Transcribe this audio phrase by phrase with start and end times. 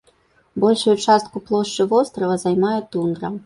[0.63, 3.37] Большую частку плошчы вострава займае тундра.